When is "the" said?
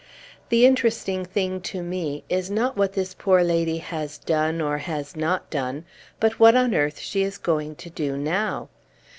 0.49-0.65